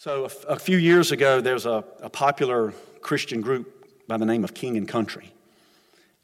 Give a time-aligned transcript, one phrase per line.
[0.00, 4.54] So, a, few years ago, there's a, a popular Christian group by the name of
[4.54, 5.32] King and Country.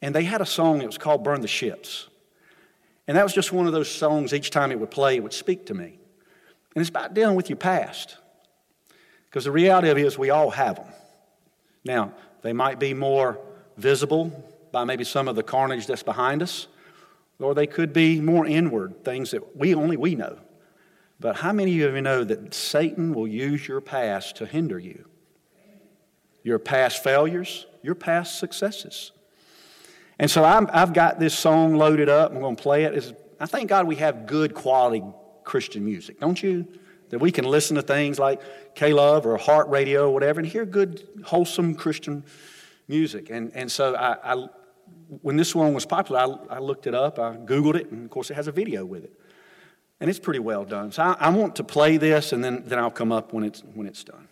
[0.00, 2.06] And they had a song that was called Burn the Ships.
[3.08, 5.32] And that was just one of those songs, each time it would play, it would
[5.32, 5.98] speak to me.
[6.76, 8.16] And it's about dealing with your past.
[9.24, 10.92] Because the reality of it is, we all have them.
[11.84, 12.12] Now,
[12.42, 13.40] they might be more
[13.76, 16.68] visible by maybe some of the carnage that's behind us,
[17.40, 20.38] or they could be more inward, things that we only we know.
[21.24, 25.06] But how many of you know that Satan will use your past to hinder you?
[26.42, 29.10] Your past failures, your past successes.
[30.18, 32.30] And so i have got this song loaded up.
[32.30, 32.94] I'm going to play it.
[32.94, 35.02] It's, I thank God we have good quality
[35.44, 36.68] Christian music, don't you?
[37.08, 38.42] That we can listen to things like
[38.74, 42.22] K Love or Heart Radio or whatever and hear good, wholesome Christian
[42.86, 43.30] music.
[43.30, 44.48] And, and so I, I
[45.22, 48.10] when this one was popular, I, I looked it up, I Googled it, and of
[48.10, 49.18] course it has a video with it.
[50.04, 50.92] And it's pretty well done.
[50.92, 53.62] So I, I want to play this, and then, then I'll come up when it's,
[53.72, 54.28] when it's done.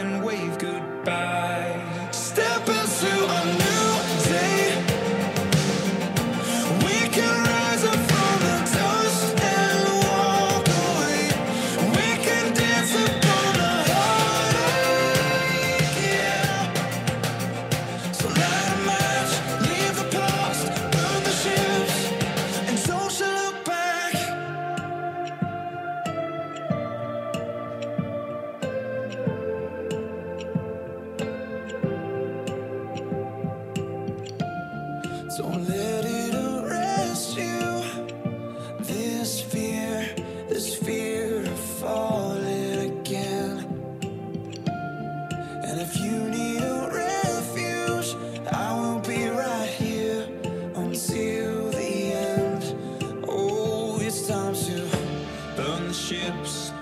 [0.00, 0.22] And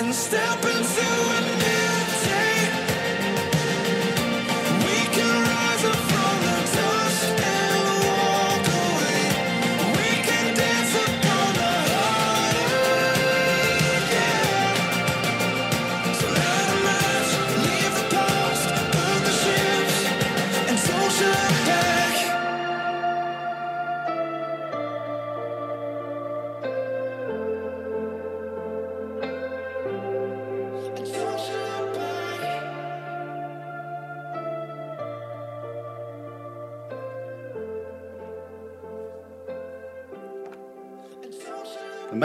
[0.00, 1.79] and step into an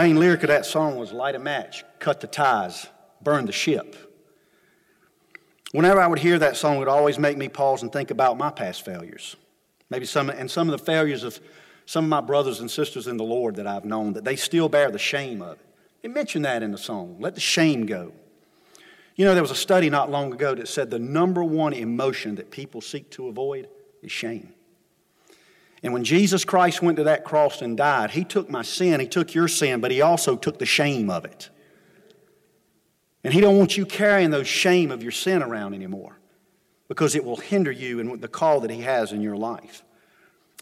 [0.06, 2.86] main lyric of that song was light a match, cut the ties,
[3.22, 3.96] burn the ship.
[5.72, 8.38] Whenever I would hear that song, it would always make me pause and think about
[8.38, 9.34] my past failures.
[9.90, 11.40] Maybe some, and some of the failures of
[11.86, 14.68] some of my brothers and sisters in the Lord that I've known, that they still
[14.68, 15.66] bear the shame of it.
[16.04, 17.16] It mentioned that in the song.
[17.18, 18.12] Let the shame go.
[19.16, 22.36] You know, there was a study not long ago that said the number one emotion
[22.36, 23.68] that people seek to avoid
[24.02, 24.52] is shame.
[25.82, 29.06] And when Jesus Christ went to that cross and died, he took my sin, he
[29.06, 31.50] took your sin, but he also took the shame of it.
[33.22, 36.18] And he don't want you carrying those shame of your sin around anymore
[36.88, 39.82] because it will hinder you in the call that he has in your life.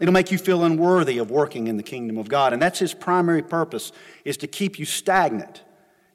[0.00, 2.52] It'll make you feel unworthy of working in the kingdom of God.
[2.52, 3.92] And that's his primary purpose
[4.24, 5.62] is to keep you stagnant,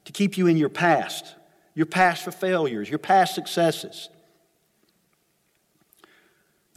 [0.04, 1.34] to keep you in your past,
[1.74, 4.10] your past for failures, your past successes.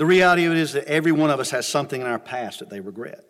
[0.03, 2.59] The reality of it is that every one of us has something in our past
[2.59, 3.23] that they regret.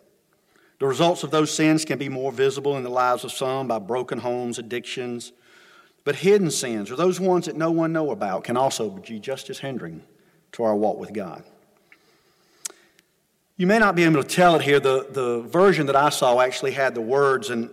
[0.80, 3.78] The results of those sins can be more visible in the lives of some by
[3.78, 5.30] broken homes, addictions,
[6.02, 9.50] but hidden sins, or those ones that no one know about, can also be just
[9.50, 10.02] as hindering
[10.50, 11.44] to our walk with God.
[13.56, 14.80] You may not be able to tell it here.
[14.80, 17.70] The, the version that I saw actually had the words, and,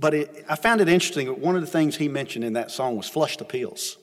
[0.00, 1.28] but it, I found it interesting.
[1.28, 3.98] That one of the things he mentioned in that song was flushed appeals.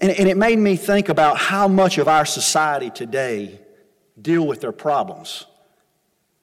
[0.00, 3.60] And, and it made me think about how much of our society today
[4.20, 5.46] deal with their problems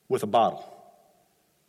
[0.07, 0.63] with a bottle.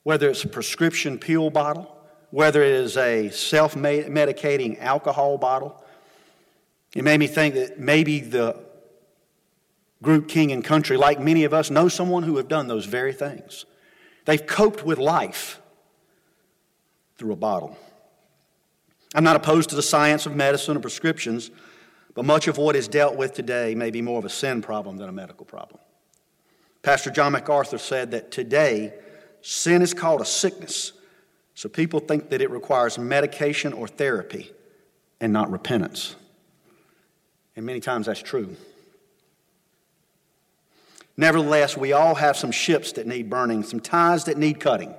[0.03, 1.95] Whether it's a prescription pill bottle,
[2.31, 5.83] whether it is a self medicating alcohol bottle.
[6.95, 8.57] It made me think that maybe the
[10.03, 13.13] group King and Country, like many of us, know someone who have done those very
[13.13, 13.65] things.
[14.25, 15.61] They've coped with life
[17.17, 17.77] through a bottle.
[19.15, 21.51] I'm not opposed to the science of medicine or prescriptions,
[22.19, 24.97] but much of what is dealt with today may be more of a sin problem
[24.97, 25.79] than a medical problem.
[26.83, 28.93] Pastor John MacArthur said that today,
[29.41, 30.95] sin is called a sickness,
[31.55, 34.51] so people think that it requires medication or therapy
[35.21, 36.17] and not repentance.
[37.55, 38.57] And many times that's true.
[41.17, 44.93] Nevertheless, we all have some ships that need burning, some ties that need cutting.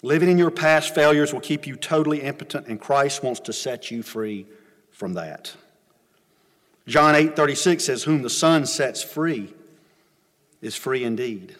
[0.00, 3.90] Living in your past failures will keep you totally impotent, and Christ wants to set
[3.90, 4.46] you free
[4.94, 5.54] from that.
[6.86, 9.52] John 8 36 says, Whom the Son sets free
[10.62, 11.54] is free indeed.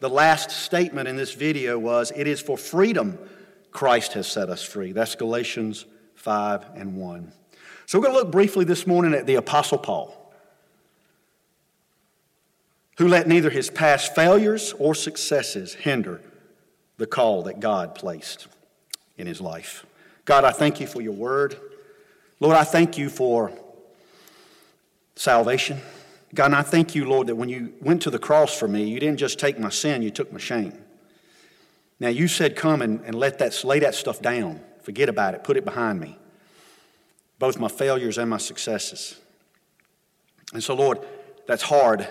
[0.00, 3.16] The last statement in this video was, It is for freedom
[3.70, 4.90] Christ has set us free.
[4.92, 5.86] That's Galatians
[6.16, 7.32] 5 and 1.
[7.86, 10.18] So we're going to look briefly this morning at the Apostle Paul
[12.98, 16.20] who let neither his past failures or successes hinder
[16.98, 18.46] the call that God placed
[19.16, 19.86] in his life.
[20.24, 21.58] God, I thank you for your word.
[22.42, 23.52] Lord, I thank you for
[25.14, 25.80] salvation.
[26.34, 28.82] God, and I thank you, Lord, that when you went to the cross for me,
[28.82, 30.76] you didn't just take my sin, you took my shame.
[32.00, 34.60] Now, you said, Come and, and let that, lay that stuff down.
[34.82, 35.44] Forget about it.
[35.44, 36.18] Put it behind me.
[37.38, 39.20] Both my failures and my successes.
[40.52, 40.98] And so, Lord,
[41.46, 42.08] that's hard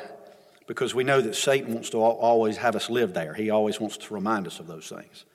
[0.65, 3.33] because we know that Satan wants to always have us live there.
[3.33, 5.25] He always wants to remind us of those things.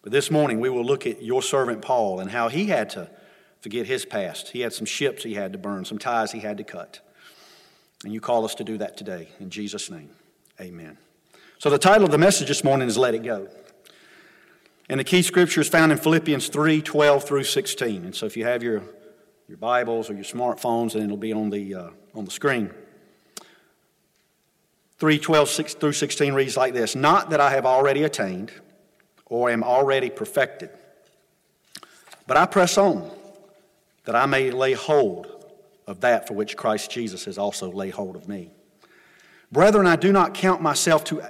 [0.00, 3.10] But this morning, we will look at your servant Paul and how he had to
[3.60, 4.48] forget his past.
[4.48, 7.00] He had some ships he had to burn, some ties he had to cut.
[8.04, 9.28] And you call us to do that today.
[9.38, 10.10] In Jesus' name,
[10.60, 10.96] amen.
[11.58, 13.48] So, the title of the message this morning is Let It Go.
[14.88, 18.04] And the key scripture is found in Philippians 3 12 through 16.
[18.06, 18.82] And so, if you have your,
[19.46, 22.70] your Bibles or your smartphones, then it'll be on the, uh, on the screen.
[24.98, 28.52] 3 12 6 through 16 reads like this Not that I have already attained
[29.26, 30.70] or am already perfected,
[32.26, 33.10] but I press on
[34.04, 35.26] that I may lay hold
[35.86, 38.50] of that for which Christ Jesus has also laid hold of me.
[39.52, 41.22] Brethren, I do not count myself to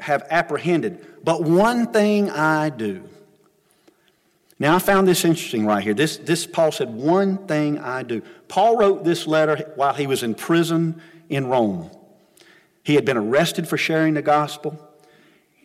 [0.00, 3.08] have apprehended, but one thing I do.
[4.60, 5.94] Now, I found this interesting right here.
[5.94, 8.22] This, this Paul said, One thing I do.
[8.48, 11.90] Paul wrote this letter while he was in prison in Rome.
[12.82, 14.76] He had been arrested for sharing the gospel,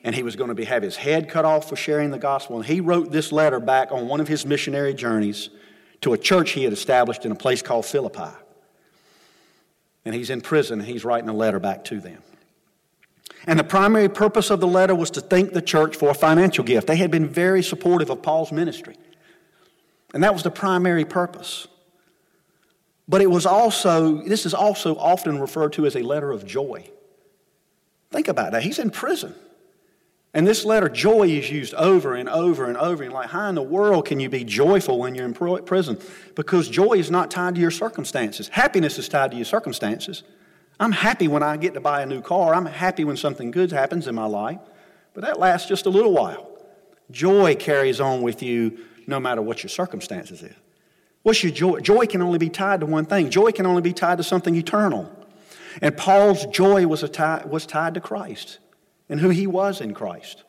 [0.03, 2.57] and he was going to be, have his head cut off for sharing the gospel.
[2.57, 5.49] And he wrote this letter back on one of his missionary journeys
[6.03, 8.31] to a church he had established in a place called Philippi.
[10.05, 12.21] And he's in prison, and he's writing a letter back to them.
[13.45, 16.63] And the primary purpose of the letter was to thank the church for a financial
[16.63, 16.87] gift.
[16.87, 18.95] They had been very supportive of Paul's ministry.
[20.13, 21.67] And that was the primary purpose.
[23.07, 26.89] But it was also, this is also often referred to as a letter of joy.
[28.11, 28.63] Think about that.
[28.63, 29.35] He's in prison.
[30.35, 33.03] And this letter, joy, is used over and over and over.
[33.03, 35.99] And like, how in the world can you be joyful when you're in prison?
[36.35, 38.47] Because joy is not tied to your circumstances.
[38.47, 40.23] Happiness is tied to your circumstances.
[40.79, 42.55] I'm happy when I get to buy a new car.
[42.55, 44.59] I'm happy when something good happens in my life.
[45.13, 46.49] But that lasts just a little while.
[47.11, 50.55] Joy carries on with you no matter what your circumstances is.
[51.21, 51.79] What's your joy?
[51.79, 53.29] Joy can only be tied to one thing.
[53.29, 55.11] Joy can only be tied to something eternal.
[55.79, 58.57] And Paul's joy was, tie, was tied to Christ
[59.09, 60.43] and who he was in Christ.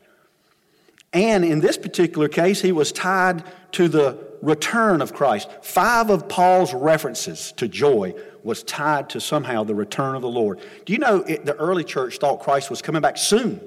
[1.13, 3.43] And in this particular case, he was tied
[3.73, 5.49] to the return of Christ.
[5.61, 10.59] Five of Paul's references to joy was tied to somehow the return of the Lord.
[10.85, 13.61] Do you know it, the early church thought Christ was coming back soon?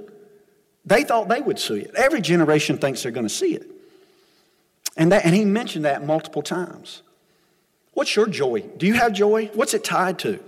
[0.85, 1.95] They thought they would see it.
[1.95, 3.69] Every generation thinks they're going to see it.
[4.97, 7.03] And, that, and he mentioned that multiple times.
[7.93, 8.61] What's your joy?
[8.77, 9.47] Do you have joy?
[9.55, 10.39] What's it tied to?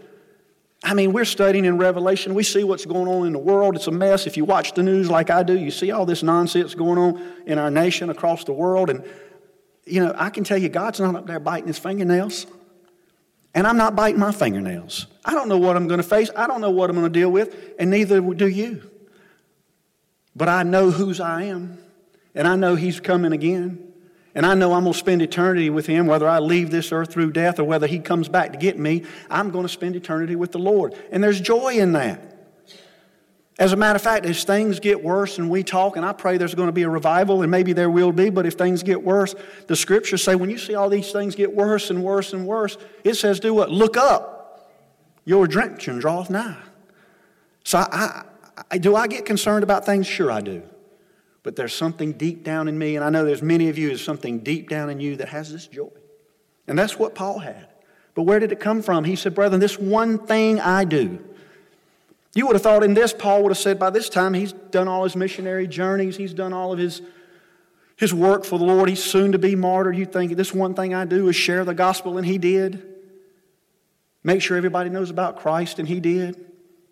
[0.82, 2.34] I mean, we're studying in Revelation.
[2.34, 3.76] We see what's going on in the world.
[3.76, 4.26] It's a mess.
[4.26, 7.22] If you watch the news like I do, you see all this nonsense going on
[7.46, 8.88] in our nation, across the world.
[8.88, 9.04] And,
[9.84, 12.46] you know, I can tell you, God's not up there biting his fingernails.
[13.54, 15.06] And I'm not biting my fingernails.
[15.24, 16.30] I don't know what I'm going to face.
[16.34, 17.74] I don't know what I'm going to deal with.
[17.78, 18.88] And neither do you.
[20.34, 21.78] But I know whose I am.
[22.34, 23.89] And I know he's coming again.
[24.34, 27.12] And I know I'm going to spend eternity with him, whether I leave this earth
[27.12, 29.04] through death or whether he comes back to get me.
[29.28, 30.94] I'm going to spend eternity with the Lord.
[31.10, 32.30] And there's joy in that.
[33.58, 36.38] As a matter of fact, as things get worse and we talk, and I pray
[36.38, 39.02] there's going to be a revival, and maybe there will be, but if things get
[39.02, 39.34] worse,
[39.66, 42.78] the scriptures say when you see all these things get worse and worse and worse,
[43.04, 43.70] it says, do what?
[43.70, 44.70] Look up.
[45.26, 46.56] Your redemption draweth nigh.
[47.64, 48.22] So I,
[48.70, 50.06] I, do I get concerned about things?
[50.06, 50.62] Sure, I do.
[51.42, 54.04] But there's something deep down in me, and I know there's many of you, there's
[54.04, 55.90] something deep down in you that has this joy.
[56.66, 57.68] And that's what Paul had.
[58.14, 59.04] But where did it come from?
[59.04, 61.18] He said, Brethren, this one thing I do.
[62.34, 64.86] You would have thought in this, Paul would have said by this time he's done
[64.86, 67.02] all his missionary journeys, he's done all of his,
[67.96, 69.96] his work for the Lord, he's soon to be martyred.
[69.96, 72.86] You think this one thing I do is share the gospel, and he did.
[74.22, 76.49] Make sure everybody knows about Christ, and he did.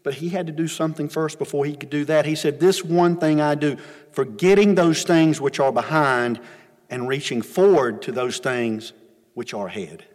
[0.08, 2.24] But he had to do something first before he could do that.
[2.24, 3.76] He said, This one thing I do,
[4.10, 6.40] forgetting those things which are behind
[6.88, 8.94] and reaching forward to those things
[9.34, 10.06] which are ahead.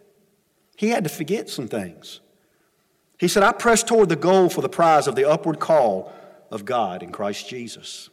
[0.76, 2.18] He had to forget some things.
[3.20, 6.12] He said, I press toward the goal for the prize of the upward call
[6.50, 8.10] of God in Christ Jesus.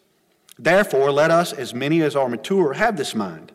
[0.59, 3.51] Therefore, let us, as many as are mature, have this mind.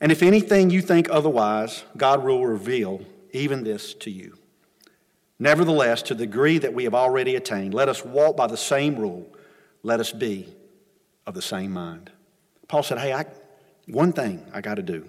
[0.00, 3.02] And if anything you think otherwise, God will reveal
[3.32, 4.37] even this to you.
[5.38, 8.96] Nevertheless, to the degree that we have already attained, let us walk by the same
[8.96, 9.26] rule.
[9.82, 10.48] Let us be
[11.26, 12.10] of the same mind.
[12.66, 13.26] Paul said, Hey, I,
[13.86, 15.06] one thing I got to do,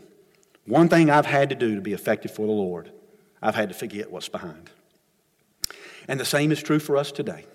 [0.66, 2.92] one thing I've had to do to be effective for the Lord,
[3.42, 4.70] I've had to forget what's behind.
[6.08, 7.46] And the same is true for us today.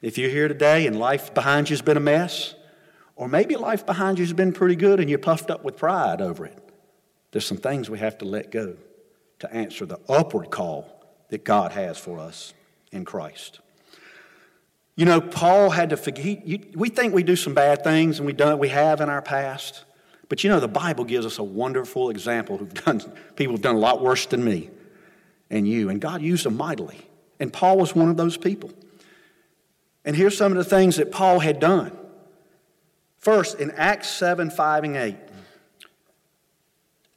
[0.00, 2.54] If you're here today and life behind you has been a mess,
[3.16, 6.20] or maybe life behind you has been pretty good and you're puffed up with pride
[6.20, 6.58] over it,
[7.32, 8.76] there's some things we have to let go
[9.40, 11.01] to answer the upward call
[11.32, 12.52] that God has for us
[12.92, 13.60] in Christ.
[14.96, 16.46] You know, Paul had to forget.
[16.74, 19.84] we think we do some bad things, and we, done, we have in our past.
[20.28, 23.00] But you know, the Bible gives us a wonderful example who've done,
[23.34, 24.68] people have done a lot worse than me
[25.48, 25.88] and you.
[25.88, 26.98] And God used them mightily.
[27.40, 28.70] And Paul was one of those people.
[30.04, 31.96] And here's some of the things that Paul had done.
[33.16, 35.16] First, in Acts 7 5 and 8,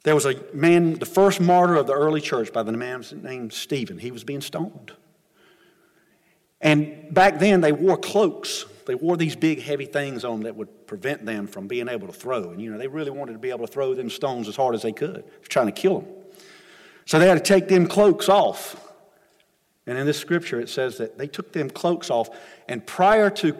[0.06, 3.52] there was a man, the first martyr of the early church by the name named
[3.52, 3.98] Stephen.
[3.98, 4.92] He was being stoned.
[6.60, 8.66] And back then, they wore cloaks.
[8.86, 12.12] They wore these big, heavy things on that would prevent them from being able to
[12.12, 12.50] throw.
[12.50, 14.76] And, you know, they really wanted to be able to throw them stones as hard
[14.76, 16.08] as they could, trying to kill them.
[17.04, 18.80] So they had to take them cloaks off.
[19.88, 22.30] And in this scripture, it says that they took them cloaks off.
[22.68, 23.56] And prior to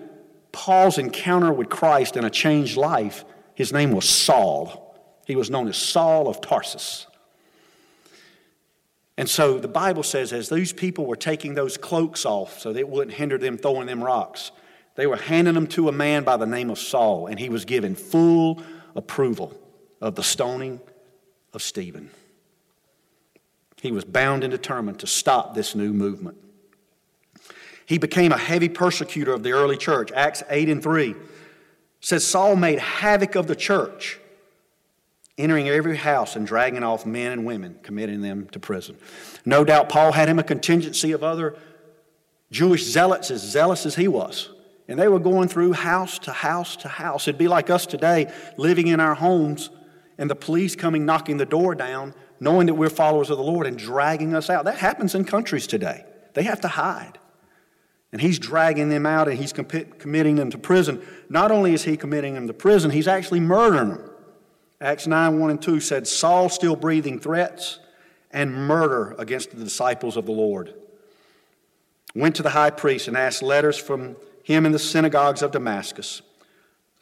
[0.52, 3.24] Paul's encounter with Christ and a changed life,
[3.56, 4.85] his name was Saul.
[5.26, 7.06] He was known as Saul of Tarsus.
[9.18, 12.78] And so the Bible says, as these people were taking those cloaks off so that
[12.78, 14.52] it wouldn't hinder them throwing them rocks,
[14.94, 17.64] they were handing them to a man by the name of Saul, and he was
[17.64, 18.62] given full
[18.94, 19.52] approval
[20.00, 20.80] of the stoning
[21.52, 22.10] of Stephen.
[23.80, 26.38] He was bound and determined to stop this new movement.
[27.84, 30.12] He became a heavy persecutor of the early church.
[30.12, 31.14] Acts 8 and 3
[32.00, 34.18] says Saul made havoc of the church
[35.38, 38.96] entering every house and dragging off men and women, committing them to prison.
[39.44, 41.56] No doubt Paul had him a contingency of other
[42.50, 44.50] Jewish zealots as zealous as he was.
[44.88, 47.26] And they were going through house to house to house.
[47.26, 49.70] It'd be like us today living in our homes
[50.16, 53.66] and the police coming knocking the door down, knowing that we're followers of the Lord
[53.66, 54.64] and dragging us out.
[54.64, 56.04] That happens in countries today.
[56.34, 57.18] They have to hide.
[58.12, 61.04] And he's dragging them out and he's committing them to prison.
[61.28, 64.10] Not only is he committing them to prison, he's actually murdering them.
[64.80, 67.78] Acts 9 1 and 2 said, Saul still breathing threats
[68.30, 70.74] and murder against the disciples of the Lord.
[72.14, 76.22] Went to the high priest and asked letters from him in the synagogues of Damascus,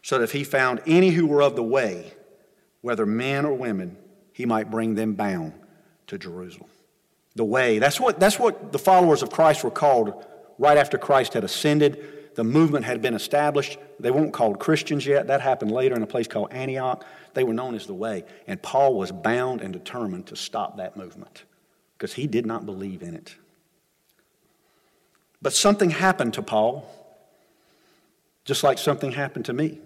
[0.03, 2.13] so that if he found any who were of the way,
[2.81, 3.97] whether men or women,
[4.33, 5.53] he might bring them bound
[6.07, 6.69] to Jerusalem.
[7.37, 10.25] The way, that's what, that's what the followers of Christ were called
[10.59, 12.24] right after Christ had ascended.
[12.35, 13.79] The movement had been established.
[14.01, 15.29] They weren't called Christians yet.
[15.29, 17.05] That happened later in a place called Antioch.
[17.35, 18.25] They were known as the Way.
[18.47, 21.45] And Paul was bound and determined to stop that movement
[21.97, 23.37] because he did not believe in it.
[25.41, 26.89] But something happened to Paul,
[28.45, 29.79] just like something happened to me.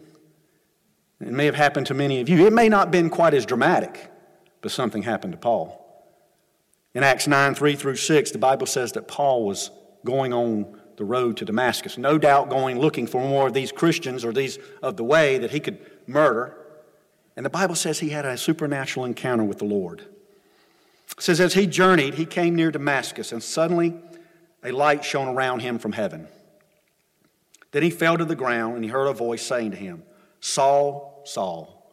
[1.21, 2.47] It may have happened to many of you.
[2.47, 4.11] It may not have been quite as dramatic,
[4.63, 5.85] but something happened to Paul.
[6.95, 9.71] In Acts 9 3 through 6, the Bible says that Paul was
[10.05, 14.25] going on the road to Damascus, no doubt going looking for more of these Christians
[14.25, 16.57] or these of the way that he could murder.
[17.37, 20.03] And the Bible says he had a supernatural encounter with the Lord.
[21.17, 23.95] It says, as he journeyed, he came near Damascus, and suddenly
[24.63, 26.29] a light shone around him from heaven.
[27.71, 30.03] Then he fell to the ground, and he heard a voice saying to him,
[30.41, 31.93] Saul, Saul,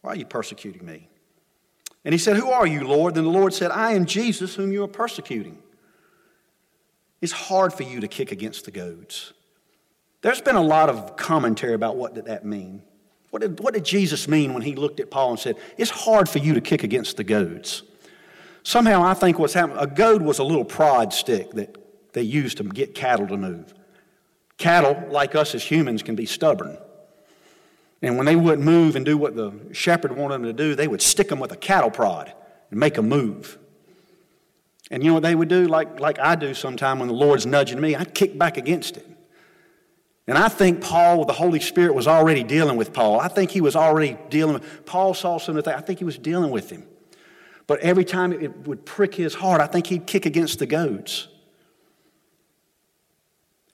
[0.00, 1.08] why are you persecuting me?
[2.04, 3.14] And he said, Who are you, Lord?
[3.14, 5.58] Then the Lord said, I am Jesus, whom you are persecuting.
[7.24, 9.32] It's hard for you to kick against the goads.
[10.20, 12.82] There's been a lot of commentary about what did that mean.
[13.30, 16.28] What did, what did Jesus mean when he looked at Paul and said, It's hard
[16.28, 17.82] for you to kick against the goads?
[18.62, 21.78] Somehow I think what's happened, a goad was a little prod stick that
[22.12, 23.72] they used to get cattle to move.
[24.58, 26.76] Cattle, like us as humans, can be stubborn.
[28.02, 30.88] And when they wouldn't move and do what the shepherd wanted them to do, they
[30.88, 32.34] would stick them with a cattle prod
[32.70, 33.56] and make them move.
[34.90, 35.66] And you know what they would do?
[35.66, 39.06] Like, like I do sometime when the Lord's nudging me, I'd kick back against it.
[40.26, 43.20] And I think Paul, the Holy Spirit, was already dealing with Paul.
[43.20, 45.76] I think he was already dealing with Paul saw some of that.
[45.76, 46.86] I think he was dealing with him.
[47.66, 51.28] But every time it would prick his heart, I think he'd kick against the goads.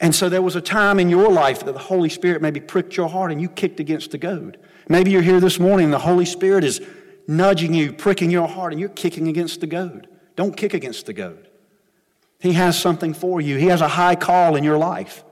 [0.01, 2.97] And so there was a time in your life that the Holy Spirit maybe pricked
[2.97, 4.59] your heart and you kicked against the goad.
[4.89, 6.81] Maybe you're here this morning and the Holy Spirit is
[7.29, 10.09] nudging you, pricking your heart, and you're kicking against the goad.
[10.41, 11.49] Don't kick against the goad.
[12.39, 15.23] He has something for you, He has a high call in your life.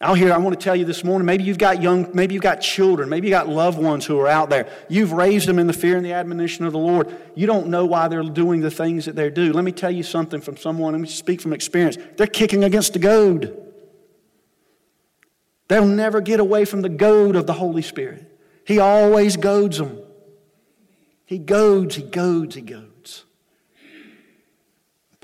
[0.00, 2.44] Out here, I want to tell you this morning maybe you've got young, maybe you've
[2.44, 4.70] got children, maybe you've got loved ones who are out there.
[4.88, 7.12] You've raised them in the fear and the admonition of the Lord.
[7.34, 9.52] You don't know why they're doing the things that they do.
[9.52, 11.98] Let me tell you something from someone, let me speak from experience.
[12.16, 13.74] They're kicking against the goad.
[15.66, 18.30] They'll never get away from the goad of the Holy Spirit.
[18.64, 19.98] He always goads them.
[21.26, 22.89] He goads, he goads, he goads.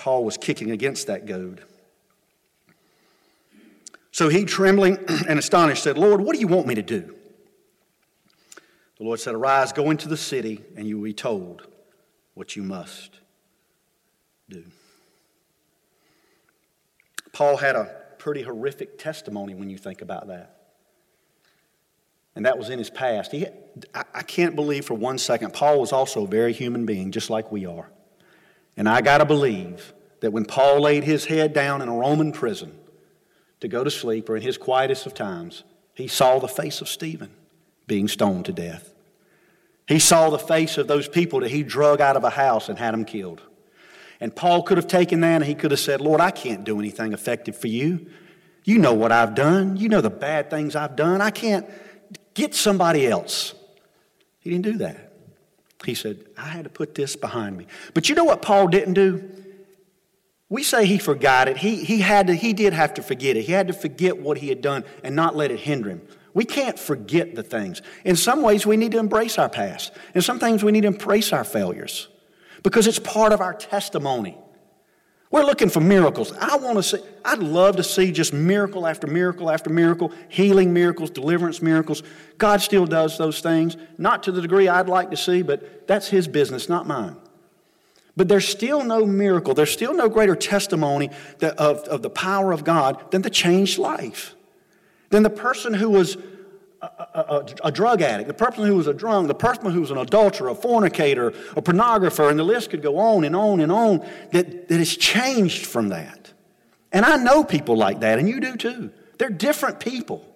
[0.06, 1.64] Paul was kicking against that goad.
[4.12, 7.16] So he, trembling and astonished, said, Lord, what do you want me to do?
[8.98, 11.66] The Lord said, Arise, go into the city, and you will be told
[12.34, 13.18] what you must
[14.48, 14.62] do.
[17.32, 20.68] Paul had a pretty horrific testimony when you think about that.
[22.36, 23.32] And that was in his past.
[23.32, 23.48] He,
[23.92, 27.28] I, I can't believe for one second, Paul was also a very human being, just
[27.28, 27.90] like we are.
[28.76, 32.32] And I got to believe that when Paul laid his head down in a Roman
[32.32, 32.78] prison,
[33.60, 36.88] to go to sleep or in his quietest of times, he saw the face of
[36.88, 37.30] Stephen
[37.86, 38.92] being stoned to death.
[39.88, 42.78] He saw the face of those people that he drug out of a house and
[42.78, 43.42] had them killed.
[44.20, 46.78] And Paul could have taken that and he could have said, Lord, I can't do
[46.78, 48.06] anything effective for you.
[48.64, 49.76] You know what I've done.
[49.76, 51.20] You know the bad things I've done.
[51.20, 51.66] I can't
[52.34, 53.54] get somebody else.
[54.40, 55.12] He didn't do that.
[55.84, 57.66] He said, I had to put this behind me.
[57.94, 59.30] But you know what Paul didn't do?
[60.48, 61.56] We say he forgot it.
[61.56, 63.42] He, he, had to, he did have to forget it.
[63.42, 66.02] He had to forget what he had done and not let it hinder him.
[66.34, 67.82] We can't forget the things.
[68.04, 69.92] In some ways, we need to embrace our past.
[70.14, 72.08] In some things, we need to embrace our failures
[72.62, 74.36] because it's part of our testimony.
[75.30, 76.32] We're looking for miracles.
[76.32, 80.72] I want to see, I'd love to see just miracle after miracle after miracle, healing
[80.72, 82.02] miracles, deliverance miracles.
[82.38, 86.08] God still does those things, not to the degree I'd like to see, but that's
[86.08, 87.16] His business, not mine.
[88.16, 91.10] But there's still no miracle, there's still no greater testimony
[91.42, 94.34] of, of the power of God than the changed life.
[95.10, 96.16] Than the person who was
[96.82, 99.90] a, a, a, drug addict, the person who was a drunk, the person who was
[99.90, 103.70] an adulterer, a fornicator, a pornographer, and the list could go on and on and
[103.70, 106.32] on, that, that is changed from that.
[106.92, 108.90] And I know people like that, and you do too.
[109.18, 110.26] They're different people.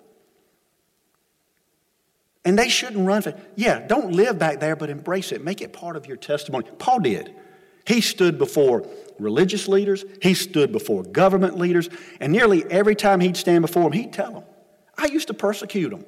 [2.44, 5.44] And they shouldn't run for Yeah, don't live back there, but embrace it.
[5.44, 6.66] Make it part of your testimony.
[6.78, 7.34] Paul did.
[7.86, 8.86] He stood before
[9.18, 11.88] religious leaders, he stood before government leaders,
[12.20, 14.44] and nearly every time he'd stand before them, he'd tell them,
[14.96, 16.04] I used to persecute them.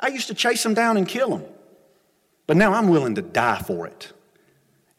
[0.00, 1.44] I used to chase them down and kill them.
[2.46, 4.12] But now I'm willing to die for it.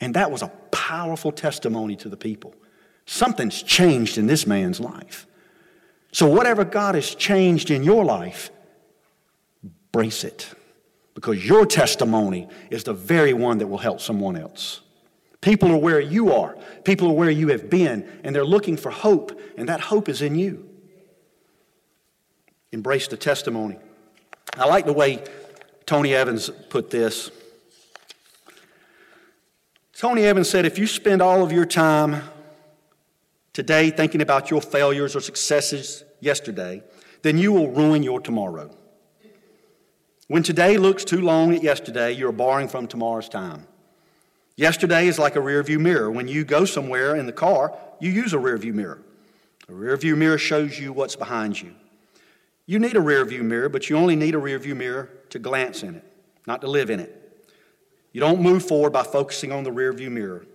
[0.01, 2.55] And that was a powerful testimony to the people.
[3.05, 5.27] Something's changed in this man's life.
[6.11, 8.49] So, whatever God has changed in your life,
[9.95, 10.49] Brace it
[11.13, 14.81] because your testimony is the very one that will help someone else.
[15.45, 18.89] People are where you are, people are where you have been, and they're looking for
[18.89, 20.67] hope, and that hope is in you.
[22.71, 23.77] Embrace the testimony.
[24.57, 25.23] I like the way
[25.85, 27.29] Tony Evans put this.
[29.93, 32.23] Tony Evans said, if you spend all of your time
[33.53, 36.81] today thinking about your failures or successes yesterday,
[37.21, 38.75] then you will ruin your tomorrow.
[40.27, 43.67] When today looks too long at yesterday, you're borrowing from tomorrow's time.
[44.57, 46.09] Yesterday is like a rearview mirror.
[46.09, 49.01] When you go somewhere in the car, you use a rearview mirror.
[49.67, 51.73] A rearview mirror shows you what's behind you.
[52.65, 55.95] You need a rearview mirror, but you only need a rearview mirror to glance in
[55.95, 56.05] it,
[56.47, 57.21] not to live in it.
[58.13, 60.45] You don't move forward by focusing on the rearview mirror.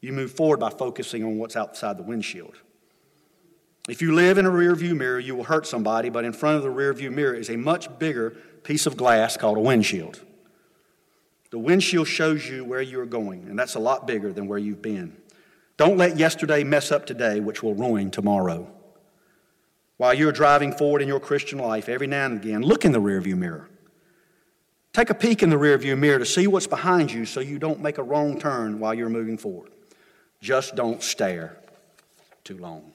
[0.00, 2.56] You move forward by focusing on what's outside the windshield.
[3.88, 6.64] If you live in a rearview mirror, you will hurt somebody, but in front of
[6.64, 8.30] the rearview mirror is a much bigger
[8.64, 10.20] piece of glass called a windshield.
[11.56, 14.82] The windshield shows you where you're going, and that's a lot bigger than where you've
[14.82, 15.16] been.
[15.78, 18.70] Don't let yesterday mess up today, which will ruin tomorrow.
[19.96, 23.00] While you're driving forward in your Christian life, every now and again, look in the
[23.00, 23.70] rearview mirror.
[24.92, 27.80] Take a peek in the rearview mirror to see what's behind you so you don't
[27.80, 29.70] make a wrong turn while you're moving forward.
[30.42, 31.56] Just don't stare
[32.44, 32.92] too long.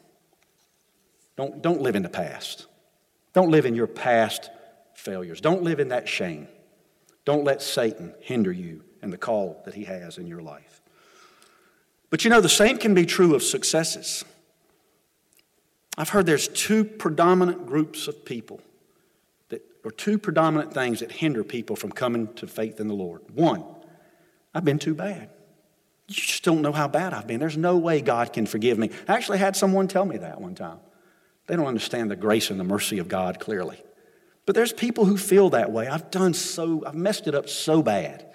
[1.36, 2.68] Don't, don't live in the past.
[3.34, 4.52] Don't live in your past
[4.94, 5.42] failures.
[5.42, 6.48] Don't live in that shame.
[7.26, 10.82] Don't let Satan hinder you and the call that he has in your life.
[12.10, 14.26] But you know, the same can be true of successes.
[15.98, 18.62] I've heard there's two predominant groups of people
[19.50, 23.22] that, or two predominant things that hinder people from coming to faith in the Lord.
[23.34, 23.64] One,
[24.54, 25.30] I've been too bad.
[26.08, 27.40] You just don't know how bad I've been.
[27.40, 28.90] There's no way God can forgive me.
[29.08, 30.80] I actually had someone tell me that one time.
[31.48, 33.82] They don't understand the grace and the mercy of God clearly.
[34.46, 35.88] But there's people who feel that way.
[35.88, 38.26] I've done so, I've messed it up so bad.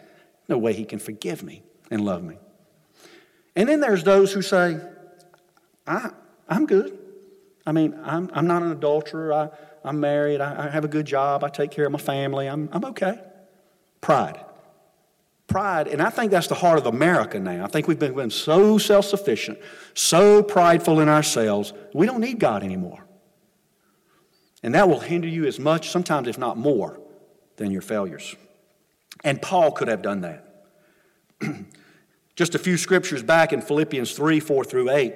[0.49, 2.39] No way He can forgive me and love me.
[3.55, 4.79] And then there's those who say,
[5.87, 6.11] I,
[6.49, 6.99] I'm good.
[7.67, 9.33] I mean, I'm, I'm not an adulterer.
[9.33, 9.49] I,
[9.85, 10.41] I'm married.
[10.41, 11.43] I, I have a good job.
[11.43, 12.49] I take care of my family.
[12.49, 13.21] I'm, I'm okay.
[14.01, 14.39] Pride.
[15.47, 17.65] Pride, and I think that's the heart of America now.
[17.65, 19.59] I think we've been, been so self sufficient,
[19.95, 23.06] so prideful in ourselves, we don't need God anymore.
[24.63, 27.01] And that will hinder you as much, sometimes if not more,
[27.57, 28.35] than your failures.
[29.25, 30.67] And Paul could have done that.
[32.37, 35.15] Just a few scriptures back in Philippians 3 4 through 8,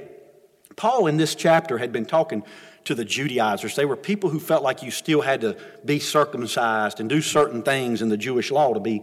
[0.76, 2.42] Paul in this chapter had been talking
[2.84, 3.76] to the Judaizers.
[3.76, 7.62] They were people who felt like you still had to be circumcised and do certain
[7.62, 9.02] things in the Jewish law to be,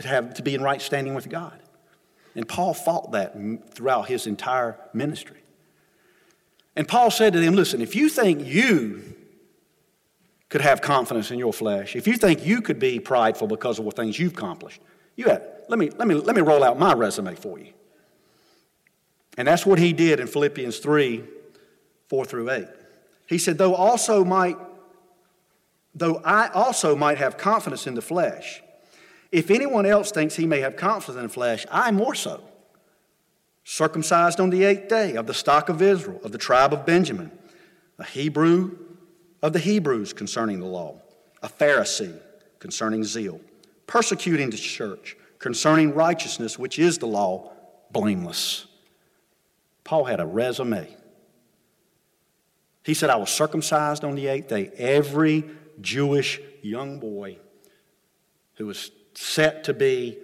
[0.00, 1.60] to have, to be in right standing with God.
[2.34, 3.34] And Paul fought that
[3.72, 5.38] throughout his entire ministry.
[6.74, 9.14] And Paul said to them, Listen, if you think you
[10.48, 13.84] could have confidence in your flesh, if you think you could be prideful because of
[13.84, 14.80] the things you've accomplished,
[15.16, 17.72] you have, let, me, let, me, let me roll out my resume for you.
[19.36, 21.24] And that's what he did in Philippians 3
[22.08, 22.66] 4 through 8.
[23.26, 24.56] He said, though also might,
[25.94, 28.62] though I also might have confidence in the flesh,
[29.30, 32.42] if anyone else thinks he may have confidence in the flesh, I more so.
[33.64, 37.30] Circumcised on the eighth day of the stock of Israel, of the tribe of Benjamin,
[37.98, 38.78] a Hebrew
[39.42, 41.00] of the Hebrews concerning the law,
[41.42, 42.20] a Pharisee
[42.58, 43.40] concerning zeal,
[43.86, 47.52] persecuting the church concerning righteousness, which is the law,
[47.90, 48.66] blameless.
[49.84, 50.94] Paul had a resume.
[52.84, 54.70] He said, I was circumcised on the eighth day.
[54.76, 55.44] Every
[55.80, 57.38] Jewish young boy
[58.54, 60.18] who was set to be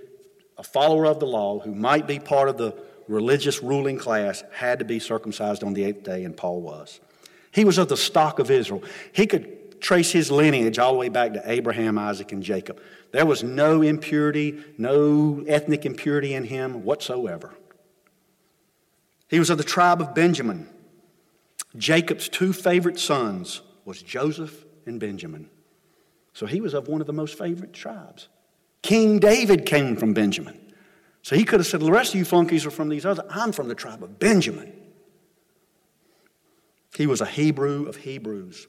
[0.59, 2.77] a follower of the law, who might be part of the
[3.09, 7.01] religious ruling class, had to be circumcised on the eighth day, and Paul was.
[7.55, 8.83] He was of the stock of Israel.
[9.13, 12.81] He could trace his lineage all the way back to Abraham, Isaac, and Jacob.
[13.13, 17.55] There was no impurity, no ethnic impurity in him whatsoever.
[19.29, 20.69] He was of the tribe of Benjamin.
[21.77, 25.49] Jacob's two favorite sons was Joseph and Benjamin.
[26.33, 28.29] So he was of one of the most favorite tribes.
[28.83, 30.61] King David came from Benjamin.
[31.23, 33.25] So he could have said, the rest of you flunkies are from these others.
[33.31, 34.73] I'm from the tribe of Benjamin.
[36.97, 38.69] He was a Hebrew of Hebrews.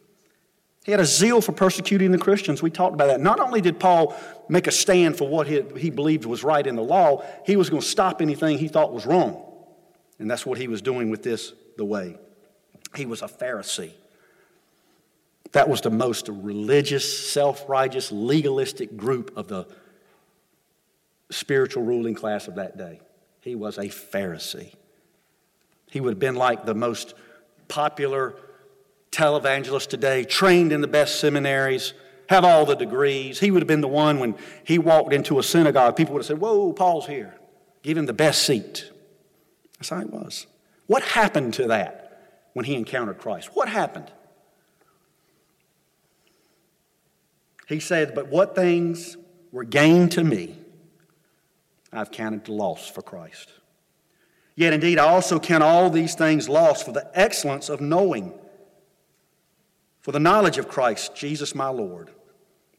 [0.85, 2.61] He had a zeal for persecuting the Christians.
[2.61, 3.19] We talked about that.
[3.19, 4.15] Not only did Paul
[4.49, 7.69] make a stand for what he, he believed was right in the law, he was
[7.71, 9.43] going to stop anything he thought was wrong.
[10.19, 12.17] And that's what he was doing with this, the way.
[12.95, 13.93] He was a Pharisee.
[15.53, 19.67] That was the most religious, self righteous, legalistic group of the
[21.31, 22.99] spiritual ruling class of that day.
[23.41, 24.73] He was a Pharisee.
[25.89, 27.15] He would have been like the most
[27.67, 28.35] popular
[29.11, 31.93] televangelist today, trained in the best seminaries,
[32.29, 33.39] have all the degrees.
[33.39, 36.27] He would have been the one when he walked into a synagogue, people would have
[36.27, 37.35] said, Whoa, Paul's here.
[37.81, 38.91] Give him the best seat.
[39.77, 40.47] That's how he was.
[40.87, 43.51] What happened to that when he encountered Christ?
[43.53, 44.11] What happened?
[47.67, 49.17] He said, But what things
[49.51, 50.57] were gained to me,
[51.91, 53.49] I've counted loss for Christ.
[54.55, 58.33] Yet indeed, I also count all these things lost for the excellence of knowing,
[60.01, 62.11] for the knowledge of Christ, Jesus my Lord,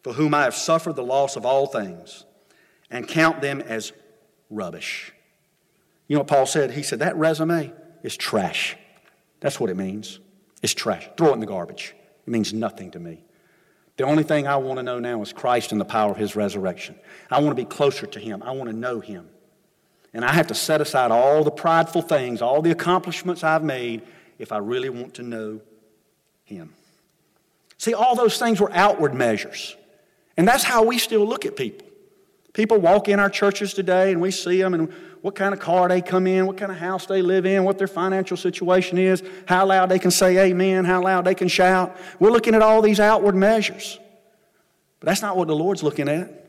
[0.03, 2.25] for whom I have suffered the loss of all things,
[2.91, 3.93] and count them as
[4.49, 5.13] rubbish.
[6.09, 6.71] You know what Paul said?
[6.71, 8.77] He said, That resume is trash.
[9.41, 10.21] That's what it means.
[10.63, 11.09] It's trash.
[11.17, 11.95] Throw it in the garbage.
[12.27, 13.23] It means nothing to me.
[13.97, 16.37] The only thing I want to know now is Christ and the power of his
[16.37, 16.97] resurrection.
[17.31, 18.43] I want to be closer to him.
[18.43, 19.29] I want to know him.
[20.17, 24.01] And I have to set aside all the prideful things, all the accomplishments I've made,
[24.39, 25.61] if I really want to know
[26.43, 26.73] him.
[27.77, 29.77] See, all those things were outward measures.
[30.39, 31.87] And that's how we still look at people.
[32.55, 35.87] People walk in our churches today and we see them and what kind of car
[35.87, 39.23] they come in, what kind of house they live in, what their financial situation is,
[39.47, 41.95] how loud they can say amen, how loud they can shout.
[42.19, 43.99] We're looking at all these outward measures.
[44.99, 46.49] But that's not what the Lord's looking at.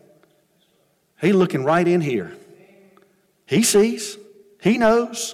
[1.20, 2.32] He's looking right in here.
[3.48, 4.18] He sees,
[4.62, 5.34] He knows,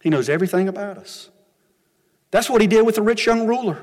[0.00, 1.30] He knows everything about us.
[2.30, 3.82] That's what He did with the rich young ruler.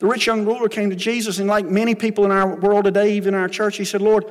[0.00, 3.12] The rich young ruler came to Jesus, and like many people in our world today,
[3.16, 4.24] even in our church, he said, Lord,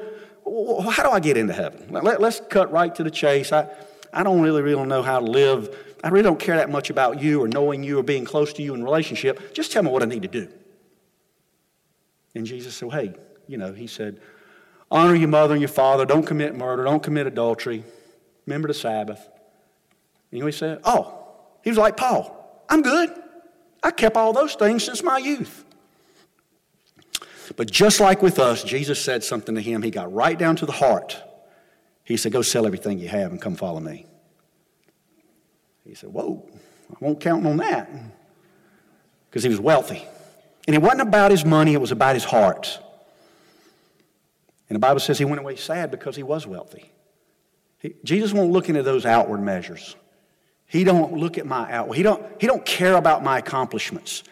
[0.43, 1.89] how do I get into heaven?
[1.91, 3.51] Let, us cut right to the chase.
[3.51, 3.69] I,
[4.11, 5.75] I don't really, really know how to live.
[6.03, 8.63] I really don't care that much about you or knowing you or being close to
[8.63, 9.53] you in relationship.
[9.53, 10.49] Just tell me what I need to do.
[12.33, 13.13] And Jesus said, well, hey,
[13.47, 14.19] you know, he said,
[14.91, 16.05] honor your mother and your father.
[16.05, 16.83] Don't commit murder.
[16.83, 17.83] Don't commit adultery.
[18.45, 19.27] Remember the Sabbath.
[20.31, 20.79] You know he said?
[20.83, 21.27] Oh,
[21.63, 22.63] he was like Paul.
[22.69, 23.11] I'm good.
[23.81, 25.65] I kept all those things since my youth.
[27.55, 29.81] But just like with us, Jesus said something to him.
[29.81, 31.21] He got right down to the heart.
[32.03, 34.05] He said, Go sell everything you have and come follow me.
[35.85, 36.47] He said, Whoa,
[36.91, 37.89] I won't count on that.
[39.29, 40.05] Because he was wealthy.
[40.67, 42.79] And it wasn't about his money, it was about his heart.
[44.69, 46.91] And the Bible says he went away sad because he was wealthy.
[47.79, 49.95] He, Jesus won't look into those outward measures.
[50.67, 51.95] He don't look at my outward.
[51.95, 54.23] He don't, he don't care about my accomplishments.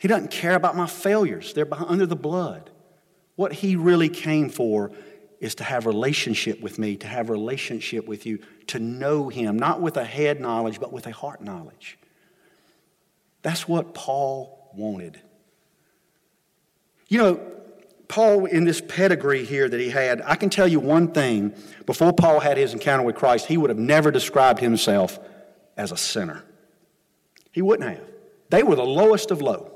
[0.00, 1.54] He doesn't care about my failures.
[1.54, 2.70] They're under the blood.
[3.36, 4.92] What he really came for
[5.40, 9.80] is to have relationship with me, to have relationship with you, to know him, not
[9.80, 11.98] with a head knowledge, but with a heart knowledge.
[13.42, 15.20] That's what Paul wanted.
[17.08, 17.40] You know,
[18.08, 21.54] Paul, in this pedigree here that he had, I can tell you one thing.
[21.84, 25.18] Before Paul had his encounter with Christ, he would have never described himself
[25.76, 26.42] as a sinner.
[27.52, 28.08] He wouldn't have.
[28.50, 29.72] They were the lowest of low.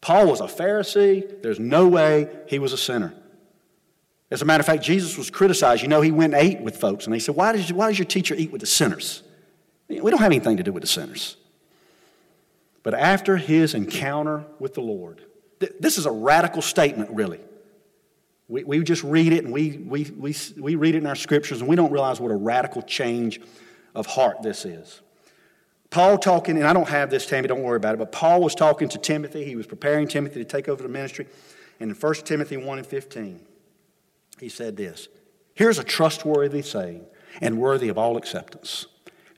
[0.00, 1.42] Paul was a Pharisee.
[1.42, 3.12] There's no way he was a sinner.
[4.30, 5.82] As a matter of fact, Jesus was criticized.
[5.82, 7.98] You know, he went and ate with folks, and they said, Why does, why does
[7.98, 9.22] your teacher eat with the sinners?
[9.88, 11.36] We don't have anything to do with the sinners.
[12.82, 15.22] But after his encounter with the Lord,
[15.60, 17.40] th- this is a radical statement, really.
[18.48, 21.60] We, we just read it and we, we, we, we read it in our scriptures,
[21.60, 23.40] and we don't realize what a radical change
[23.94, 25.00] of heart this is.
[25.90, 28.54] Paul talking, and I don't have this, Tammy, don't worry about it, but Paul was
[28.54, 29.44] talking to Timothy.
[29.44, 31.26] He was preparing Timothy to take over the ministry.
[31.80, 33.40] And in 1 Timothy 1 and 15,
[34.40, 35.08] he said this
[35.54, 37.06] Here's a trustworthy saying
[37.40, 38.86] and worthy of all acceptance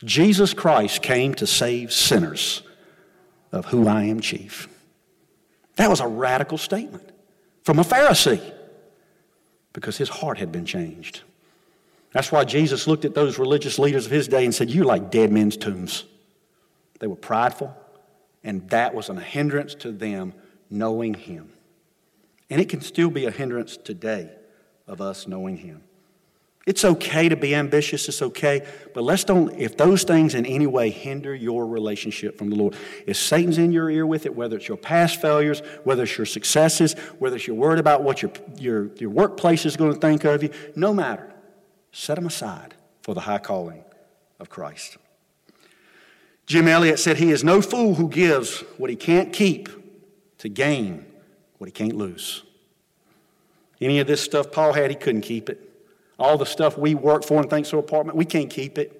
[0.04, 2.62] Jesus Christ came to save sinners,
[3.52, 4.68] of whom I am chief.
[5.78, 7.08] That was a radical statement
[7.62, 8.42] from a Pharisee
[9.72, 11.22] because his heart had been changed.
[12.12, 15.12] That's why Jesus looked at those religious leaders of his day and said, You like
[15.12, 16.04] dead men's tombs.
[16.98, 17.76] They were prideful,
[18.42, 20.34] and that was a hindrance to them
[20.68, 21.52] knowing Him.
[22.50, 24.30] And it can still be a hindrance today
[24.88, 25.82] of us knowing Him.
[26.68, 28.60] It's okay to be ambitious, it's okay,
[28.92, 32.76] but let's don't, if those things in any way hinder your relationship from the Lord,
[33.06, 36.26] if Satan's in your ear with it, whether it's your past failures, whether it's your
[36.26, 40.24] successes, whether it's you're worried about what your, your, your workplace is going to think
[40.24, 41.32] of you, no matter,
[41.90, 43.82] set them aside for the high calling
[44.38, 44.98] of Christ.
[46.44, 49.70] Jim Elliot said, He is no fool who gives what he can't keep
[50.36, 51.06] to gain
[51.56, 52.42] what he can't lose.
[53.80, 55.64] Any of this stuff Paul had, he couldn't keep it.
[56.18, 58.98] All the stuff we work for and think so apartment, we can't keep it.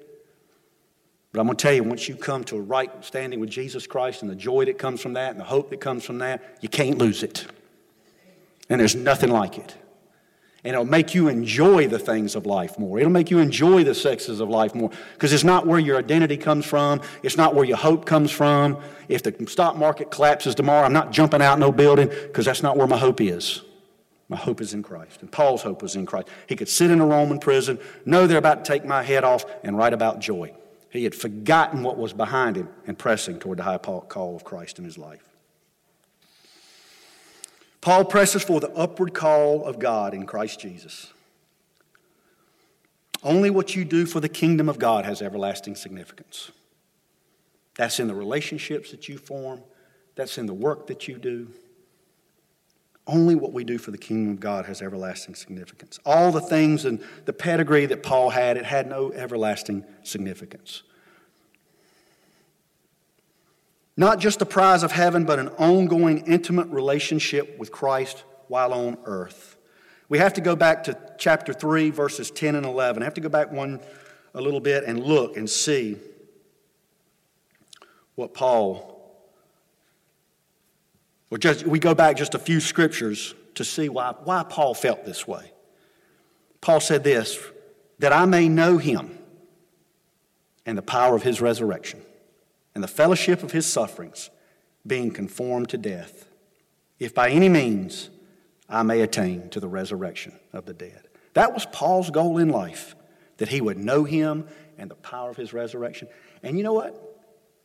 [1.33, 3.87] But I'm going to tell you, once you come to a right standing with Jesus
[3.87, 6.59] Christ and the joy that comes from that and the hope that comes from that,
[6.61, 7.47] you can't lose it.
[8.71, 9.77] And there's nothing like it.
[10.65, 12.99] And it'll make you enjoy the things of life more.
[12.99, 16.37] It'll make you enjoy the sexes of life more because it's not where your identity
[16.37, 17.01] comes from.
[17.23, 18.79] It's not where your hope comes from.
[19.09, 22.77] If the stock market collapses tomorrow, I'm not jumping out no building because that's not
[22.77, 23.63] where my hope is.
[24.29, 25.23] My hope is in Christ.
[25.23, 26.29] And Paul's hope was in Christ.
[26.47, 29.45] He could sit in a Roman prison, know they're about to take my head off,
[29.64, 30.53] and write about joy.
[30.91, 34.79] He had forgotten what was behind him and pressing toward the high call of Christ
[34.79, 35.25] in his life.
[37.81, 41.12] Paul presses for the upward call of God in Christ Jesus.
[43.23, 46.51] Only what you do for the kingdom of God has everlasting significance.
[47.77, 49.62] That's in the relationships that you form,
[50.17, 51.49] that's in the work that you do.
[53.09, 55.99] Only what we do for the kingdom of God has everlasting significance.
[56.05, 60.83] All the things and the pedigree that Paul had, it had no everlasting significance.
[63.97, 68.99] Not just the prize of heaven, but an ongoing intimate relationship with Christ while on
[69.07, 69.57] earth.
[70.11, 73.03] We have to go back to chapter 3, verses 10 and 11.
[73.03, 73.81] I have to go back one
[74.35, 75.97] a little bit and look and see
[78.14, 78.98] what Paul,
[81.31, 85.05] or just, we go back just a few scriptures to see why, why Paul felt
[85.05, 85.53] this way.
[86.61, 87.38] Paul said this
[87.99, 89.19] that I may know him
[90.64, 92.01] and the power of his resurrection
[92.75, 94.31] and the fellowship of his sufferings,
[94.87, 96.29] being conformed to death,
[96.99, 98.11] if by any means
[98.69, 101.09] I may attain to the resurrection of the dead.
[101.35, 102.95] That was Paul's goal in life,
[103.38, 106.09] that he would know him and the power of his resurrection.
[106.43, 107.19] And you know what?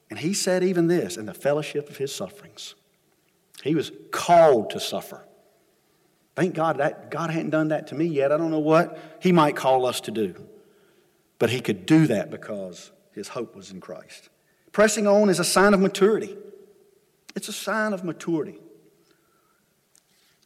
[0.09, 2.75] And he said even this in the fellowship of his sufferings.
[3.63, 5.25] He was called to suffer.
[6.35, 8.33] Thank God that God hadn't done that to me yet.
[8.33, 10.35] I don't know what he might call us to do.
[11.39, 14.27] But he could do that because his hope was in Christ.
[14.73, 16.35] Pressing on is a sign of maturity.
[17.35, 18.59] It's a sign of maturity.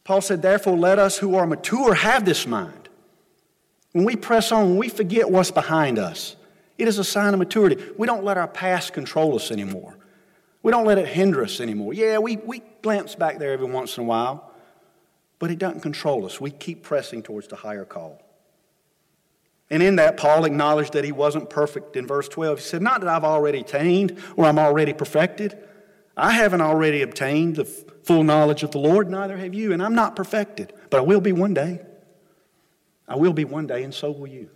[0.04, 2.88] Paul said, Therefore, let us who are mature have this mind.
[3.92, 6.36] When we press on, we forget what's behind us,
[6.76, 7.82] it is a sign of maturity.
[7.96, 9.97] We don't let our past control us anymore.
[10.62, 11.92] We don't let it hinder us anymore.
[11.92, 14.52] Yeah, we, we glance back there every once in a while,
[15.38, 16.40] but it doesn't control us.
[16.40, 18.22] We keep pressing towards the higher call.
[19.70, 22.58] And in that, Paul acknowledged that he wasn't perfect in verse 12.
[22.58, 25.58] He said, Not that I've already attained or I'm already perfected.
[26.16, 29.94] I haven't already obtained the full knowledge of the Lord, neither have you, and I'm
[29.94, 31.80] not perfected, but I will be one day.
[33.06, 34.50] I will be one day, and so will you.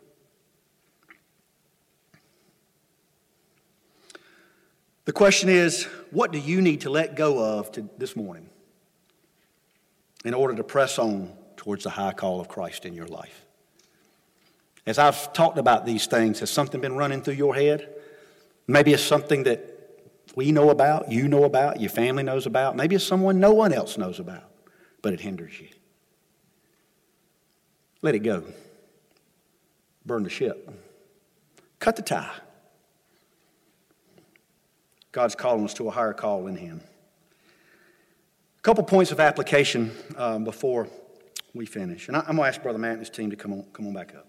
[5.04, 8.48] The question is, what do you need to let go of to, this morning
[10.24, 13.44] in order to press on towards the high call of Christ in your life?
[14.86, 17.88] As I've talked about these things, has something been running through your head?
[18.66, 19.68] Maybe it's something that
[20.34, 22.76] we know about, you know about, your family knows about.
[22.76, 24.50] Maybe it's someone no one else knows about,
[25.02, 25.68] but it hinders you.
[28.02, 28.44] Let it go.
[30.06, 30.70] Burn the ship.
[31.78, 32.34] Cut the tie.
[35.12, 36.80] God's calling us to a higher call in Him.
[38.58, 40.88] A couple points of application um, before
[41.54, 42.08] we finish.
[42.08, 43.86] And I, am going to ask Brother Matt and his team to come on, come
[43.86, 44.26] on back up.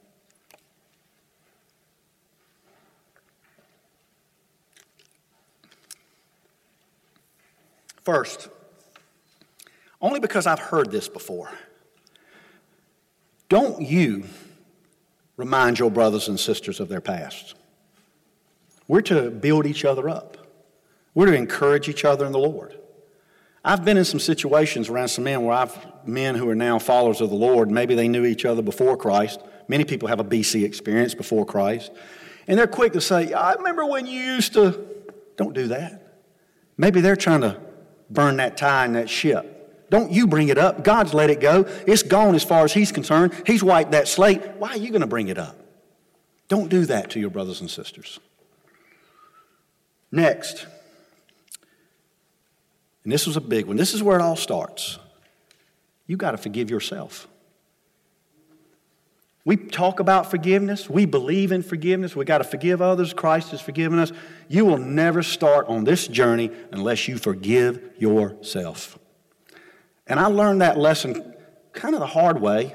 [8.04, 8.50] First,
[10.02, 11.50] only because I've heard this before,
[13.48, 14.26] don't you
[15.38, 17.56] remind your brothers and sisters of their past.
[18.88, 20.38] We're to build each other up,
[21.15, 22.78] we're to encourage each other in the Lord.
[23.65, 27.21] I've been in some situations around some men where I've men who are now followers
[27.21, 27.71] of the Lord.
[27.71, 29.39] Maybe they knew each other before Christ.
[29.67, 31.91] Many people have a BC experience before Christ.
[32.47, 34.86] And they're quick to say, I remember when you used to.
[35.38, 36.19] Don't do that.
[36.78, 37.60] Maybe they're trying to
[38.10, 39.89] burn that tie in that ship.
[39.89, 40.84] Don't you bring it up.
[40.84, 41.65] God's let it go.
[41.88, 43.33] It's gone as far as He's concerned.
[43.46, 44.42] He's wiped that slate.
[44.58, 45.58] Why are you going to bring it up?
[46.48, 48.19] Don't do that to your brothers and sisters.
[50.12, 50.67] Next,
[53.04, 54.99] and this was a big one, this is where it all starts.
[56.08, 57.27] You got to forgive yourself.
[59.45, 60.89] We talk about forgiveness.
[60.89, 62.15] We believe in forgiveness.
[62.15, 63.13] We got to forgive others.
[63.13, 64.13] Christ has forgiven us.
[64.47, 68.97] You will never start on this journey unless you forgive yourself.
[70.08, 71.33] And I learned that lesson
[71.73, 72.73] kind of the hard way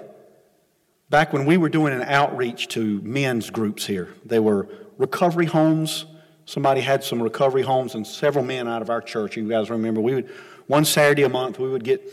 [1.08, 4.08] back when we were doing an outreach to men's groups here.
[4.26, 4.68] They were
[4.98, 6.04] recovery homes.
[6.49, 9.36] Somebody had some recovery homes, and several men out of our church.
[9.36, 10.30] You guys remember, we would
[10.66, 12.11] one Saturday a month we would get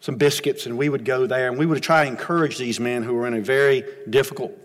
[0.00, 3.04] some biscuits, and we would go there and we would try to encourage these men
[3.04, 4.58] who were in a very difficult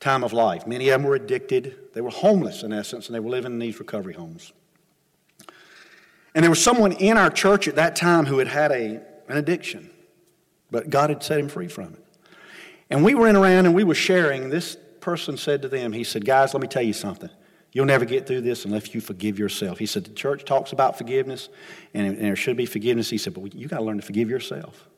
[0.00, 0.66] time of life.
[0.66, 3.58] Many of them were addicted, they were homeless in essence, and they were living in
[3.60, 4.52] these recovery homes.
[6.34, 9.36] And there was someone in our church at that time who had had a, an
[9.36, 9.88] addiction,
[10.72, 12.04] but God had set him free from it.
[12.90, 14.48] And we went around and we were sharing.
[14.48, 17.30] This person said to them, he said, Guys, let me tell you something.
[17.76, 19.78] You'll never get through this unless you forgive yourself.
[19.78, 21.50] He said, The church talks about forgiveness,
[21.92, 23.10] and, and there should be forgiveness.
[23.10, 24.88] He said, But you got to learn to forgive yourself.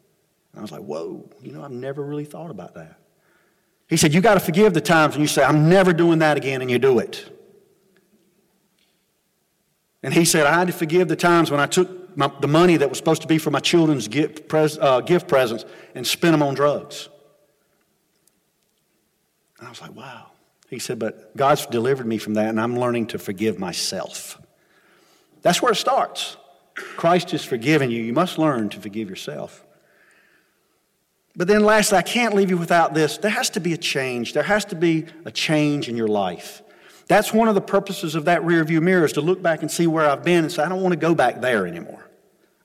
[0.52, 3.00] And I was like, Whoa, you know, I've never really thought about that.
[3.88, 6.36] He said, You got to forgive the times when you say, I'm never doing that
[6.36, 7.28] again, and you do it.
[10.04, 12.76] And he said, I had to forgive the times when I took my, the money
[12.76, 15.64] that was supposed to be for my children's gift, pres, uh, gift presents
[15.96, 17.08] and spent them on drugs.
[19.58, 20.30] And I was like, wow.
[20.68, 24.40] He said, but God's delivered me from that, and I'm learning to forgive myself.
[25.42, 26.36] That's where it starts.
[26.74, 28.02] Christ has forgiven you.
[28.02, 29.64] You must learn to forgive yourself.
[31.34, 33.16] But then, lastly, I can't leave you without this.
[33.16, 34.32] There has to be a change.
[34.32, 36.62] There has to be a change in your life.
[37.06, 39.70] That's one of the purposes of that rear view mirror is to look back and
[39.70, 42.04] see where I've been and say, I don't want to go back there anymore.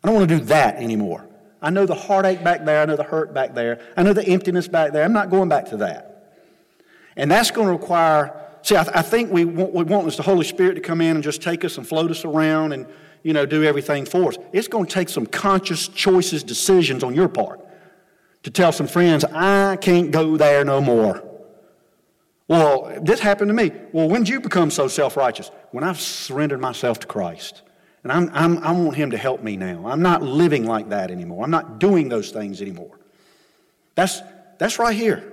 [0.04, 1.26] I don't want to do that anymore.
[1.62, 2.82] I know the heartache back there.
[2.82, 3.80] I know the hurt back there.
[3.96, 5.04] I know the emptiness back there.
[5.04, 6.13] I'm not going back to that.
[7.16, 10.24] And that's going to require, see, I, I think we want, we want is the
[10.24, 12.88] Holy Spirit to come in and just take us and float us around and,
[13.24, 14.38] you know, do everything for us.
[14.52, 17.60] It's going to take some conscious choices, decisions on your part
[18.44, 21.24] to tell some friends, I can't go there no more.
[22.48, 23.72] Well, this happened to me.
[23.94, 25.50] Well, when did you become so self righteous?
[25.72, 27.62] When I've surrendered myself to Christ.
[28.04, 29.88] And I'm, I'm, i want Him to help me now.
[29.88, 31.44] I'm not living like that anymore.
[31.46, 33.00] I'm not doing those things anymore.
[33.96, 34.22] That's,
[34.60, 35.33] that's right here.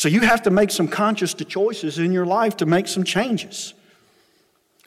[0.00, 3.74] So you have to make some conscious choices in your life to make some changes.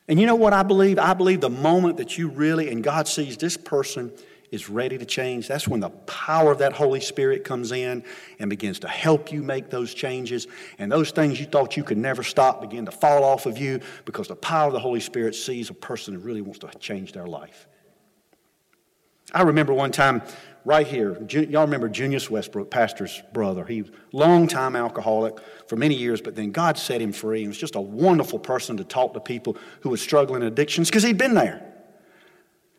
[0.07, 0.97] And you know what I believe?
[0.97, 4.11] I believe the moment that you really, and God sees this person
[4.49, 8.03] is ready to change, that's when the power of that Holy Spirit comes in
[8.39, 10.47] and begins to help you make those changes.
[10.79, 13.81] And those things you thought you could never stop begin to fall off of you
[14.05, 17.11] because the power of the Holy Spirit sees a person who really wants to change
[17.11, 17.67] their life.
[19.31, 20.23] I remember one time
[20.65, 23.65] right here, y'all remember Junius Westbrook, pastor's brother.
[23.65, 25.37] He was a long-time alcoholic
[25.67, 27.41] for many years, but then God set him free.
[27.41, 30.89] He was just a wonderful person to talk to people who were struggling in addictions
[30.89, 31.69] because he'd been there.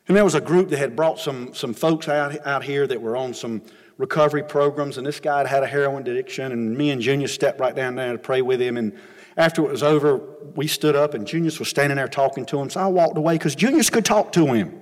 [0.07, 3.01] And there was a group that had brought some, some folks out, out here that
[3.01, 3.63] were on some
[3.97, 7.61] recovery programs, and this guy had had a heroin addiction, and me and Junius stepped
[7.61, 8.77] right down there to pray with him.
[8.77, 8.99] And
[9.37, 10.21] after it was over,
[10.57, 12.71] we stood up, and Junius was standing there talking to him.
[12.71, 14.81] So I walked away because Junius could talk to him.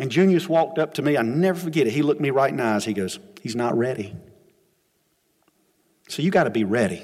[0.00, 1.18] And Junius walked up to me.
[1.18, 1.92] I never forget it.
[1.92, 2.86] He looked me right in the eyes.
[2.86, 4.16] He goes, He's not ready.
[6.08, 7.02] So you got to be ready.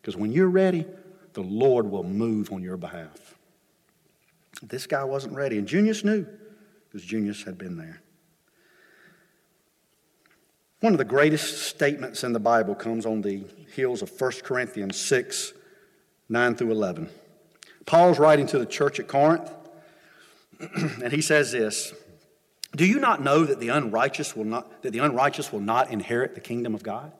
[0.00, 0.86] Because when you're ready,
[1.34, 3.36] the Lord will move on your behalf.
[4.60, 5.56] This guy wasn't ready.
[5.56, 6.26] And Junius knew
[6.88, 8.02] because Junius had been there.
[10.80, 14.96] One of the greatest statements in the Bible comes on the heels of 1 Corinthians
[14.96, 15.52] 6
[16.28, 17.08] 9 through 11.
[17.86, 19.48] Paul's writing to the church at Corinth,
[20.58, 21.94] and he says this
[22.76, 26.34] Do you not know that the unrighteous will not, that the unrighteous will not inherit
[26.34, 27.10] the kingdom of God?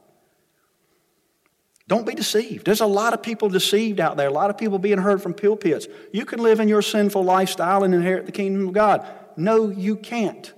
[1.88, 2.66] Don't be deceived.
[2.66, 5.32] There's a lot of people deceived out there, a lot of people being heard from
[5.32, 5.86] pulpits.
[6.12, 9.06] You can live in your sinful lifestyle and inherit the kingdom of God.
[9.36, 10.52] No, you can't.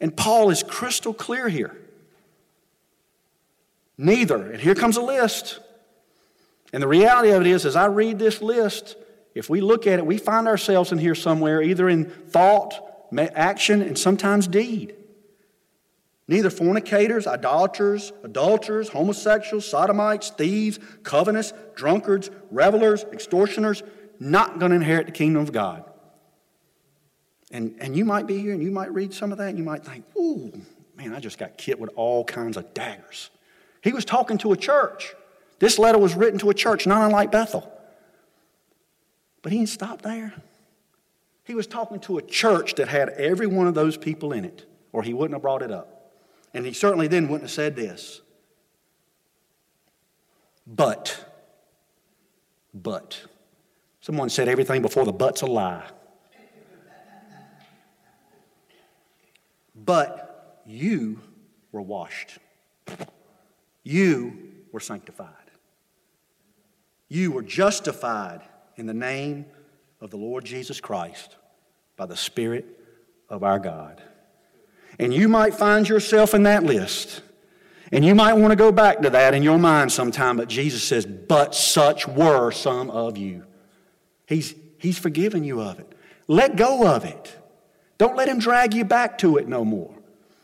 [0.00, 1.76] And Paul is crystal clear here.
[3.98, 4.52] Neither.
[4.52, 5.58] And here comes a list.
[6.72, 8.96] And the reality of it is, as I read this list,
[9.34, 13.82] if we look at it, we find ourselves in here somewhere, either in thought, action,
[13.82, 14.94] and sometimes deed.
[16.28, 23.82] Neither fornicators, idolaters, adulterers, homosexuals, sodomites, thieves, covetous, drunkards, revelers, extortioners,
[24.18, 25.84] not going to inherit the kingdom of God.
[27.50, 29.64] And, and you might be here and you might read some of that and you
[29.64, 30.52] might think, ooh,
[30.96, 33.30] man, I just got hit with all kinds of daggers.
[33.82, 35.14] He was talking to a church.
[35.58, 37.70] This letter was written to a church, not unlike Bethel.
[39.42, 40.32] But he didn't stop there.
[41.44, 44.64] He was talking to a church that had every one of those people in it,
[44.92, 46.12] or he wouldn't have brought it up.
[46.54, 48.20] And he certainly then wouldn't have said this.
[50.66, 51.24] But,
[52.72, 53.20] but,
[54.00, 55.84] someone said everything before the but's a lie.
[59.74, 61.20] But you
[61.72, 62.38] were washed.
[63.82, 65.28] You were sanctified.
[67.08, 68.42] You were justified
[68.76, 69.46] in the name
[70.02, 71.36] of the Lord Jesus Christ
[71.96, 72.66] by the Spirit
[73.28, 74.02] of our God.
[74.98, 77.22] And you might find yourself in that list.
[77.92, 80.82] And you might want to go back to that in your mind sometime, but Jesus
[80.82, 83.44] says, But such were some of you.
[84.26, 85.94] He's, he's forgiven you of it.
[86.26, 87.36] Let go of it.
[87.96, 89.94] Don't let him drag you back to it no more.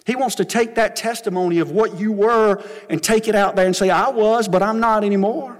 [0.06, 3.66] He wants to take that testimony of what you were and take it out there
[3.66, 5.57] and say, I was, but I'm not anymore.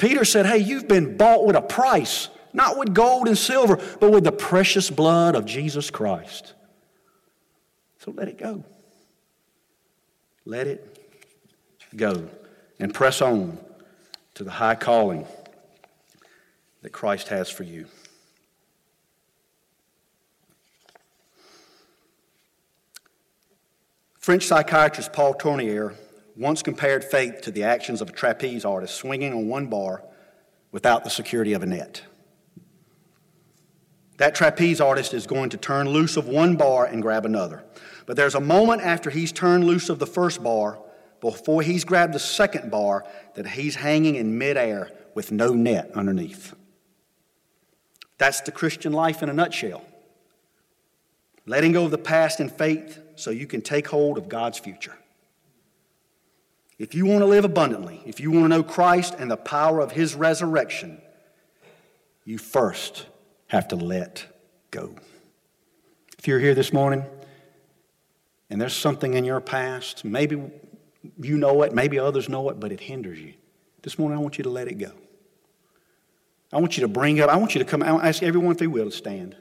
[0.00, 4.10] Peter said, Hey, you've been bought with a price, not with gold and silver, but
[4.10, 6.54] with the precious blood of Jesus Christ.
[7.98, 8.64] So let it go.
[10.46, 10.96] let it
[11.94, 12.28] go
[12.78, 13.58] and press on
[14.34, 15.26] to the high calling
[16.80, 17.86] that Christ has for you.
[24.18, 25.94] French psychiatrist Paul Tournier
[26.40, 30.02] once compared faith to the actions of a trapeze artist swinging on one bar
[30.72, 32.02] without the security of a net.
[34.16, 37.62] That trapeze artist is going to turn loose of one bar and grab another.
[38.06, 40.78] But there's a moment after he's turned loose of the first bar,
[41.20, 46.54] before he's grabbed the second bar, that he's hanging in midair with no net underneath.
[48.16, 49.84] That's the Christian life in a nutshell.
[51.44, 54.96] Letting go of the past in faith so you can take hold of God's future.
[56.80, 59.80] If you want to live abundantly, if you want to know Christ and the power
[59.80, 60.98] of his resurrection,
[62.24, 63.04] you first
[63.48, 64.24] have to let
[64.70, 64.94] go.
[66.18, 67.04] If you're here this morning
[68.48, 70.42] and there's something in your past, maybe
[71.20, 73.34] you know it, maybe others know it, but it hinders you.
[73.82, 74.92] This morning, I want you to let it go.
[76.50, 78.02] I want you to bring up, I want you to come, out.
[78.02, 79.36] I ask everyone if they will to stand.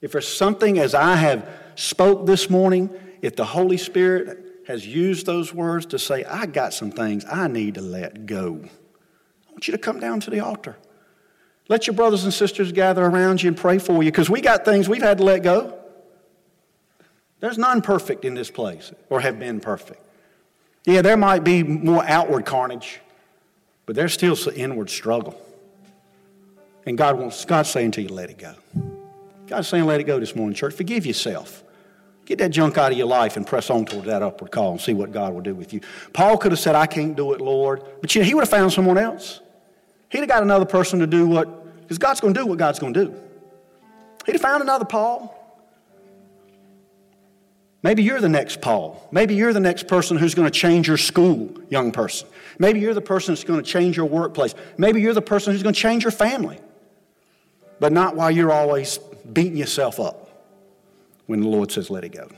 [0.00, 2.90] If there's something as I have spoke this morning,
[3.22, 7.48] if the Holy Spirit has used those words to say, I got some things I
[7.48, 8.60] need to let go,
[9.48, 10.76] I want you to come down to the altar.
[11.68, 14.64] Let your brothers and sisters gather around you and pray for you because we got
[14.64, 15.76] things we've had to let go.
[17.40, 20.02] There's none perfect in this place or have been perfect.
[20.84, 23.00] Yeah, there might be more outward carnage,
[23.86, 25.40] but there's still some inward struggle.
[26.86, 28.54] And God wants, God's saying to you, let it go.
[29.46, 30.74] God's saying, let it go this morning, church.
[30.74, 31.62] Forgive yourself.
[32.30, 34.80] Get that junk out of your life and press on toward that upward call and
[34.80, 35.80] see what God will do with you.
[36.12, 37.82] Paul could have said, I can't do it, Lord.
[38.00, 39.40] But you know, he would have found someone else.
[40.10, 42.78] He'd have got another person to do what, because God's going to do what God's
[42.78, 43.20] going to do.
[44.26, 45.36] He'd have found another Paul.
[47.82, 49.08] Maybe you're the next Paul.
[49.10, 52.28] Maybe you're the next person who's going to change your school, young person.
[52.60, 54.54] Maybe you're the person who's going to change your workplace.
[54.78, 56.60] Maybe you're the person who's going to change your family.
[57.80, 58.98] But not while you're always
[59.32, 60.19] beating yourself up
[61.30, 62.28] when the Lord says, let it go.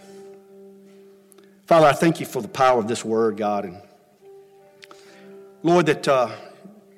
[1.65, 3.65] Father, I thank you for the power of this word, God.
[3.65, 3.81] And
[5.63, 6.29] Lord, that uh,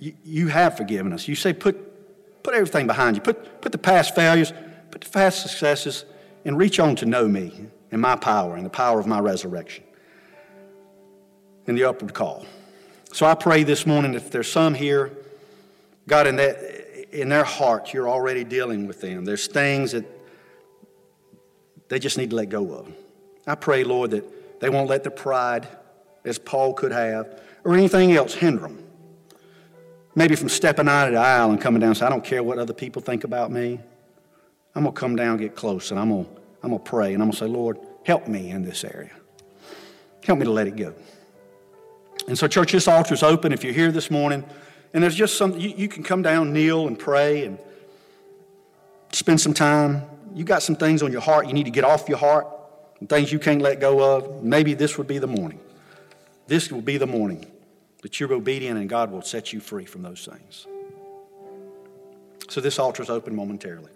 [0.00, 1.28] you, you have forgiven us.
[1.28, 4.52] You say, put, put everything behind you, put, put the past failures,
[4.90, 6.04] put the past successes,
[6.44, 9.84] and reach on to know me and my power and the power of my resurrection
[11.68, 12.44] and the upward call.
[13.12, 15.12] So I pray this morning if there's some here,
[16.08, 16.58] God, in, that,
[17.12, 19.24] in their heart, you're already dealing with them.
[19.24, 20.04] There's things that
[21.88, 22.92] they just need to let go of.
[23.46, 25.68] I pray, Lord, that they won't let the pride,
[26.24, 28.82] as Paul could have, or anything else hinder them.
[30.14, 32.58] Maybe from stepping out of the aisle and coming down say, I don't care what
[32.58, 33.80] other people think about me.
[34.74, 36.30] I'm going to come down, get close, and I'm going to
[36.64, 39.10] I'm to pray and I'm going to say, Lord, help me in this area.
[40.24, 40.94] Help me to let it go.
[42.26, 43.52] And so, church, this altar is open.
[43.52, 44.44] If you're here this morning
[44.94, 47.58] and there's just something, you, you can come down, kneel, and pray and
[49.12, 50.04] spend some time.
[50.34, 52.46] You got some things on your heart you need to get off your heart,
[53.08, 54.42] things you can't let go of.
[54.42, 55.60] Maybe this would be the morning.
[56.46, 57.46] This will be the morning
[58.02, 60.66] that you're obedient and God will set you free from those things.
[62.50, 63.90] So, this altar is open momentarily.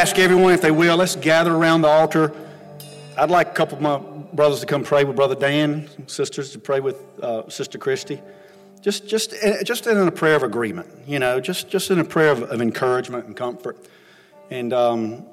[0.00, 2.32] Ask everyone, if they will, let's gather around the altar.
[3.18, 3.98] I'd like a couple of my
[4.32, 8.18] brothers to come pray with Brother Dan, sisters to pray with uh, Sister Christy.
[8.80, 12.04] Just, just, eh, just in a prayer of agreement, you know, just, just in a
[12.04, 13.76] prayer of, of encouragement and comfort.
[14.48, 15.26] And um,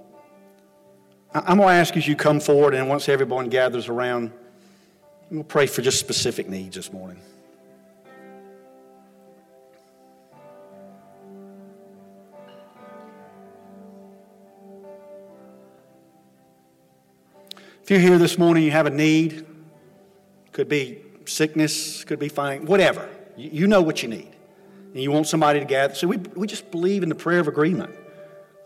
[1.34, 4.34] I'm going to ask as you come forward, and once everyone gathers around,
[5.32, 7.22] we'll pray for just specific needs this morning.
[17.88, 19.46] If you're here this morning, you have a need,
[20.52, 23.08] could be sickness, could be fine, whatever.
[23.38, 24.28] You, know what you need.
[24.94, 25.96] And you want somebody to gather.
[25.96, 27.96] So we, we just believe in the prayer of agreement.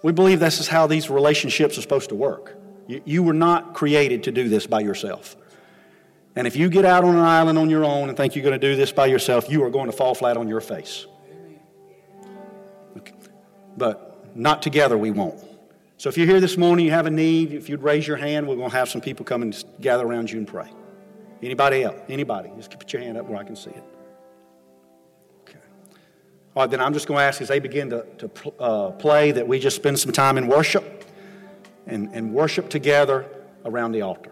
[0.01, 2.57] We believe this is how these relationships are supposed to work.
[2.87, 5.35] You, you were not created to do this by yourself.
[6.35, 8.59] And if you get out on an island on your own and think you're going
[8.59, 11.05] to do this by yourself, you are going to fall flat on your face.
[12.97, 13.13] Okay.
[13.77, 15.50] But not together, we won't.
[16.01, 18.47] So if you're here this morning, you have a need, if you'd raise your hand,
[18.47, 20.67] we're going to have some people come and gather around you and pray.
[21.43, 21.99] Anybody else?
[22.09, 22.49] Anybody?
[22.57, 23.83] Just put your hand up where I can see it.
[25.41, 25.59] Okay.
[26.55, 29.31] All right, then I'm just going to ask as they begin to, to uh, play
[29.31, 31.05] that we just spend some time in worship
[31.85, 33.27] and, and worship together
[33.63, 34.31] around the altar.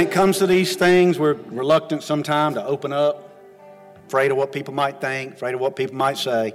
[0.00, 3.36] When it comes to these things, we're reluctant sometimes to open up,
[4.06, 6.54] afraid of what people might think, afraid of what people might say.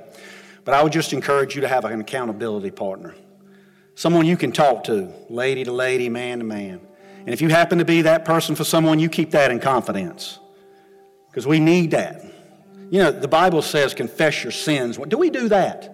[0.63, 3.13] But I would just encourage you to have an accountability partner.
[3.93, 6.81] Someone you can talk to, lady to lady, man to man.
[7.19, 10.39] And if you happen to be that person for someone, you keep that in confidence.
[11.27, 12.25] Because we need that.
[12.89, 14.97] You know, the Bible says confess your sins.
[14.97, 15.93] Do we do that?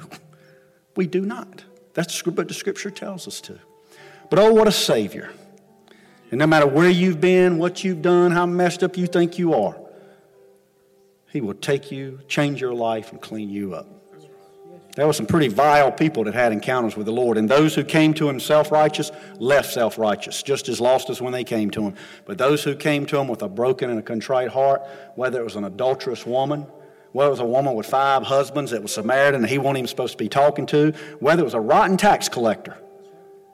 [0.96, 1.62] we do not.
[1.94, 3.60] That's what the scripture tells us to.
[4.28, 5.30] But oh, what a Savior.
[6.30, 9.54] And no matter where you've been, what you've done, how messed up you think you
[9.54, 9.76] are,
[11.30, 13.86] He will take you, change your life, and clean you up.
[14.98, 17.84] There were some pretty vile people that had encounters with the Lord, and those who
[17.84, 21.70] came to Him self righteous left self righteous, just as lost as when they came
[21.70, 21.94] to Him.
[22.26, 24.82] But those who came to Him with a broken and a contrite heart,
[25.14, 26.66] whether it was an adulterous woman,
[27.12, 29.86] whether it was a woman with five husbands that was Samaritan that He wasn't even
[29.86, 32.76] supposed to be talking to, whether it was a rotten tax collector,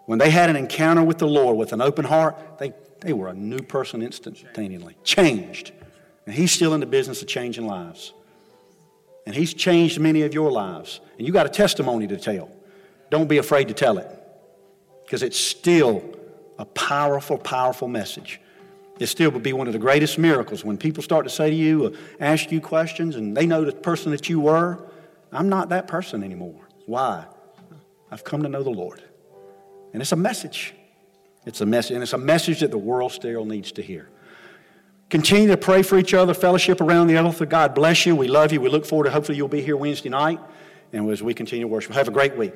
[0.07, 3.29] when they had an encounter with the Lord with an open heart, they, they were
[3.29, 5.73] a new person instantaneously, changed.
[6.27, 8.13] And He's still in the business of changing lives.
[9.27, 11.01] And He's changed many of your lives.
[11.19, 12.51] And you got a testimony to tell.
[13.11, 14.09] Don't be afraid to tell it
[15.05, 16.03] because it's still
[16.59, 18.41] a powerful, powerful message.
[18.99, 21.57] It still would be one of the greatest miracles when people start to say to
[21.57, 21.91] you, uh,
[22.21, 24.79] ask you questions, and they know the person that you were.
[25.33, 26.69] I'm not that person anymore.
[26.87, 27.27] Why?
[28.11, 29.03] I've come to know the Lord.
[29.95, 30.75] And it's a message.
[31.47, 34.09] It's a message, and it's a message that the world still needs to hear.
[35.09, 37.47] Continue to pray for each other, fellowship around the altar.
[37.47, 38.17] God bless you.
[38.17, 38.61] We love you.
[38.61, 40.41] We look forward to hopefully you'll be here Wednesday night.
[40.93, 42.55] And as we continue to worship, have a great week.